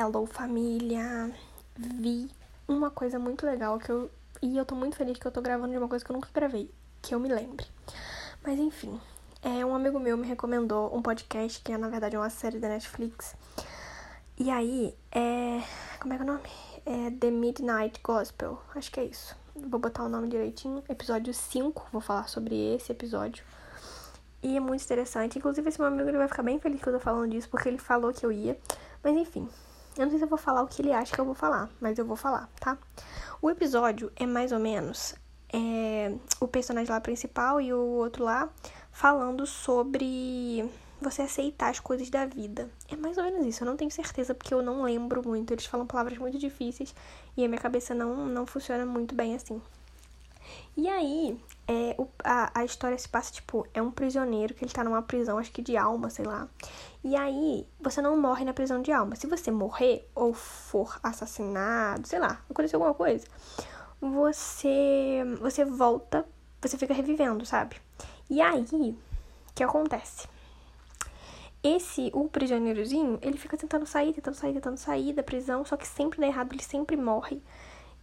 [0.00, 1.34] Hello, família!
[1.76, 2.30] Vi
[2.68, 4.08] uma coisa muito legal que eu.
[4.40, 6.28] E eu tô muito feliz que eu tô gravando de uma coisa que eu nunca
[6.32, 6.70] gravei,
[7.02, 7.66] que eu me lembre.
[8.40, 9.00] Mas enfim,
[9.42, 12.68] é, um amigo meu me recomendou um podcast, que é, na verdade uma série da
[12.68, 13.34] Netflix.
[14.38, 15.64] E aí, é.
[15.98, 16.48] Como é que é o nome?
[16.86, 18.62] É The Midnight Gospel.
[18.76, 19.34] Acho que é isso.
[19.56, 20.80] Vou botar o nome direitinho.
[20.88, 23.44] Episódio 5, vou falar sobre esse episódio.
[24.44, 25.38] E é muito interessante.
[25.38, 27.68] Inclusive, esse meu amigo ele vai ficar bem feliz que eu tô falando disso, porque
[27.68, 28.56] ele falou que eu ia.
[29.02, 29.48] Mas enfim,
[29.98, 31.68] eu não sei se eu vou falar o que ele acha que eu vou falar,
[31.80, 32.78] mas eu vou falar, tá?
[33.42, 35.14] O episódio é mais ou menos
[35.52, 38.48] é, o personagem lá principal e o outro lá
[38.92, 40.68] falando sobre
[41.00, 42.68] você aceitar as coisas da vida.
[42.88, 43.62] É mais ou menos isso.
[43.62, 45.52] Eu não tenho certeza porque eu não lembro muito.
[45.52, 46.94] Eles falam palavras muito difíceis
[47.36, 49.60] e a minha cabeça não, não funciona muito bem assim.
[50.76, 54.72] E aí, é, o, a, a história se passa, tipo, é um prisioneiro que ele
[54.72, 56.48] tá numa prisão, acho que de alma, sei lá.
[57.02, 59.16] E aí, você não morre na prisão de alma.
[59.16, 63.26] Se você morrer ou for assassinado, sei lá, aconteceu alguma coisa,
[64.00, 66.24] você você volta,
[66.60, 67.76] você fica revivendo, sabe?
[68.30, 68.96] E aí, o
[69.54, 70.28] que acontece?
[71.62, 75.88] Esse, o prisioneirozinho, ele fica tentando sair, tentando sair, tentando sair da prisão, só que
[75.88, 77.42] sempre dá errado, ele sempre morre.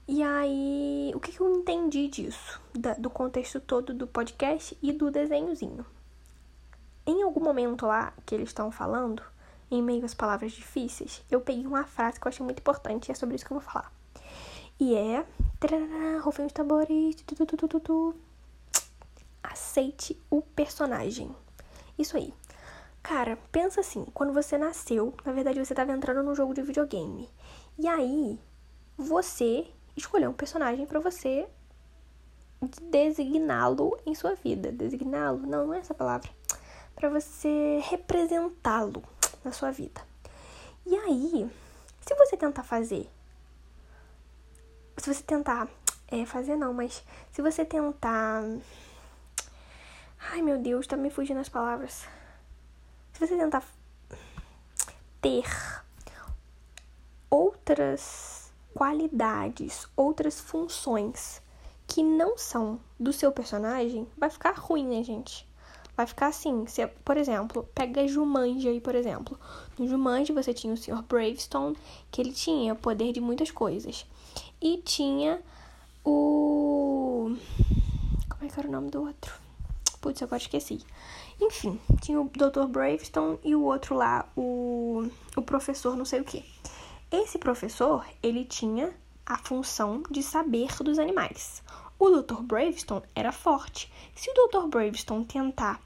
[0.08, 2.62] E aí, o que, eu entendi disso?
[2.74, 5.84] Da, do contexto todo do podcast e do desenhozinho.
[7.08, 9.24] Em algum momento lá que eles estão falando,
[9.72, 13.12] em meio às palavras difíceis, eu peguei uma frase que eu achei muito importante e
[13.12, 13.92] é sobre isso que eu vou falar.
[14.80, 15.26] E é.
[16.22, 17.16] Rufem os tambores.
[19.42, 21.36] Aceite o personagem.
[21.98, 22.32] Isso aí.
[23.02, 27.28] Cara, pensa assim: quando você nasceu, na verdade você estava entrando num jogo de videogame.
[27.80, 28.40] E aí,
[28.98, 31.48] você escolher um personagem para você
[32.82, 34.72] designá-lo em sua vida.
[34.72, 36.30] Designá-lo, não, não é essa palavra.
[36.96, 39.04] Para você representá-lo
[39.44, 40.02] na sua vida.
[40.86, 41.50] E aí,
[42.02, 43.10] se você tentar fazer,
[44.98, 45.68] se você tentar,
[46.08, 48.44] é, fazer não, mas se você tentar,
[50.32, 52.06] ai meu Deus, tá me fugindo as palavras.
[53.14, 53.64] Se você tentar
[55.22, 55.46] ter
[57.30, 58.35] outras
[58.76, 61.42] qualidades, outras funções
[61.88, 65.48] que não são do seu personagem, vai ficar ruim, né, gente?
[65.96, 69.40] Vai ficar assim, se, por exemplo, pega Jumanji aí, por exemplo.
[69.80, 71.02] No Jumanji você tinha o Sr.
[71.04, 71.78] Bravestone,
[72.12, 74.06] que ele tinha poder de muitas coisas.
[74.62, 75.42] E tinha
[76.04, 77.38] o...
[78.30, 79.34] Como é que era o nome do outro?
[80.02, 80.82] Putz, agora esqueci.
[81.40, 82.68] Enfim, tinha o Dr.
[82.68, 86.55] Bravestone e o outro lá, o, o professor não sei o que.
[87.12, 88.94] Esse professor, ele tinha
[89.26, 91.64] a função de saber dos animais.
[91.98, 92.42] O Dr.
[92.42, 93.92] Bravestone era forte.
[94.14, 94.68] Se o Dr.
[94.68, 95.82] Bravestone tentar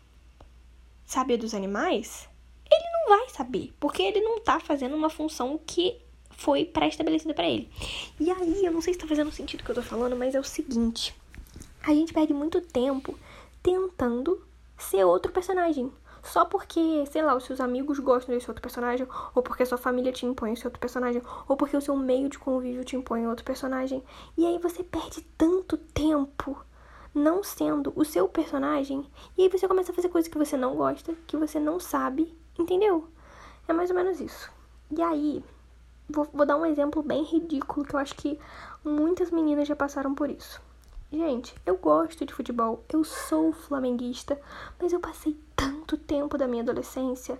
[1.05, 2.27] saber dos animais,
[2.69, 5.99] ele não vai saber, porque ele não tá fazendo uma função que
[6.31, 7.69] foi pré-estabelecida para ele.
[8.19, 10.35] E aí, eu não sei se tá fazendo sentido o que eu tô falando, mas
[10.35, 11.13] é o seguinte:
[11.83, 13.17] a gente perde muito tempo
[13.61, 14.41] tentando
[14.77, 15.91] ser outro personagem.
[16.21, 19.77] Só porque, sei lá, os seus amigos gostam desse outro personagem, ou porque a sua
[19.77, 23.27] família te impõe esse outro personagem, ou porque o seu meio de convívio te impõe
[23.27, 24.03] outro personagem.
[24.37, 26.57] E aí você perde tanto tempo
[27.13, 29.05] não sendo o seu personagem,
[29.37, 32.35] e aí você começa a fazer coisas que você não gosta, que você não sabe,
[32.57, 33.07] entendeu?
[33.67, 34.51] É mais ou menos isso.
[34.91, 35.43] E aí,
[36.09, 38.39] vou, vou dar um exemplo bem ridículo que eu acho que
[38.83, 40.61] muitas meninas já passaram por isso.
[41.11, 44.39] Gente, eu gosto de futebol, eu sou flamenguista,
[44.79, 47.39] mas eu passei tanto tempo da minha adolescência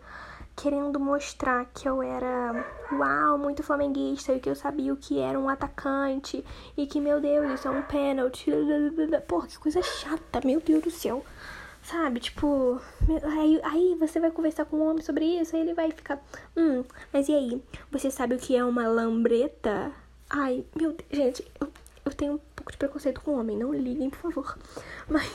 [0.55, 5.39] querendo mostrar que eu era, uau, muito flamenguista e que eu sabia o que era
[5.39, 6.43] um atacante
[6.75, 8.51] e que, meu Deus, isso é um pênalti.
[9.27, 11.23] Porra, que coisa chata, meu Deus do céu.
[11.81, 12.81] Sabe, tipo,
[13.23, 16.21] aí, aí você vai conversar com um homem sobre isso, aí ele vai ficar,
[16.57, 17.63] hum, mas e aí?
[17.91, 19.91] Você sabe o que é uma lambreta?
[20.29, 21.71] Ai, meu Deus, gente, eu,
[22.03, 24.57] eu tenho pouco de preconceito com homem, não liguem, por favor.
[25.07, 25.31] Mas,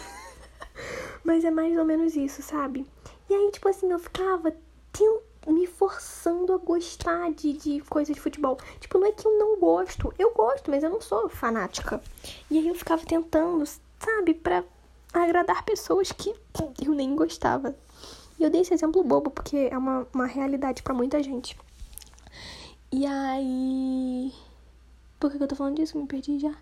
[1.25, 2.87] mas é mais ou menos isso, sabe?
[3.28, 4.55] E aí, tipo assim, eu ficava
[5.47, 8.59] me forçando a gostar de, de coisas de futebol.
[8.81, 12.00] Tipo, não é que eu não gosto, eu gosto, mas eu não sou fanática.
[12.50, 13.64] E aí eu ficava tentando,
[13.99, 14.64] sabe, pra
[15.12, 16.35] agradar pessoas que
[16.85, 17.75] eu nem gostava.
[18.38, 21.56] E eu dei esse exemplo bobo, porque é uma, uma realidade para muita gente.
[22.91, 24.32] E aí.
[25.20, 25.99] Por que eu tô falando disso?
[25.99, 26.55] Me perdi já.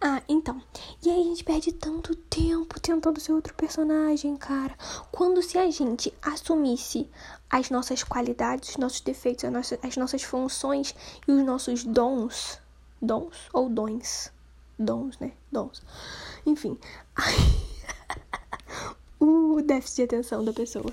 [0.00, 0.60] Ah, então.
[1.02, 4.74] E aí a gente perde tanto tempo tentando ser outro personagem, cara.
[5.10, 7.08] Quando se a gente assumisse
[7.48, 10.94] as nossas qualidades, os nossos defeitos, as nossas, as nossas funções
[11.26, 12.58] e os nossos dons.
[13.00, 14.32] Dons ou dons?
[14.78, 15.32] Dons, né?
[15.52, 15.82] Dons.
[16.44, 16.78] Enfim.
[19.20, 20.92] o déficit de atenção da pessoa.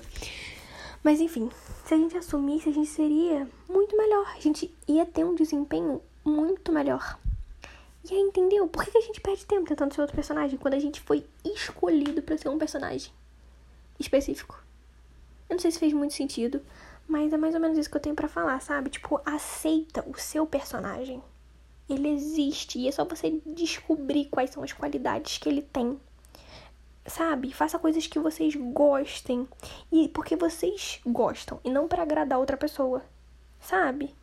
[1.02, 1.50] Mas enfim,
[1.84, 4.26] se a gente assumisse, a gente seria muito melhor melhor.
[4.36, 7.18] A gente ia ter um desempenho muito melhor.
[8.08, 8.66] E aí, entendeu?
[8.66, 12.20] Por que a gente perde tempo tentando ser outro personagem quando a gente foi escolhido
[12.20, 13.12] para ser um personagem
[13.98, 14.60] específico?
[15.48, 16.60] Eu não sei se fez muito sentido,
[17.06, 18.90] mas é mais ou menos isso que eu tenho para falar, sabe?
[18.90, 21.22] Tipo, aceita o seu personagem.
[21.88, 26.00] Ele existe e é só você descobrir quais são as qualidades que ele tem.
[27.06, 27.52] Sabe?
[27.52, 29.46] Faça coisas que vocês gostem
[29.90, 33.04] e porque vocês gostam e não para agradar outra pessoa.
[33.60, 34.14] Sabe?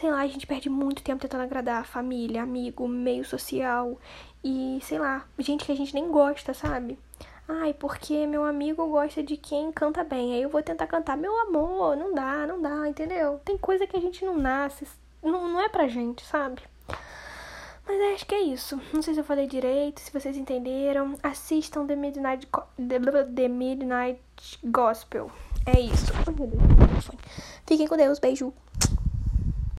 [0.00, 3.98] Sei lá, a gente perde muito tempo tentando agradar família, amigo, meio social
[4.42, 6.98] e sei lá, gente que a gente nem gosta, sabe?
[7.46, 10.32] Ai, porque meu amigo gosta de quem canta bem.
[10.32, 11.18] Aí eu vou tentar cantar.
[11.18, 13.42] Meu amor, não dá, não dá, entendeu?
[13.44, 14.86] Tem coisa que a gente não nasce.
[15.22, 16.62] Não, não é pra gente, sabe?
[17.86, 18.80] Mas acho que é isso.
[18.94, 21.18] Não sei se eu falei direito, se vocês entenderam.
[21.22, 22.48] Assistam The Midnight,
[23.36, 24.22] The Midnight
[24.64, 25.30] Gospel.
[25.66, 26.10] É isso.
[27.66, 28.18] Fiquem com Deus.
[28.18, 28.54] Beijo.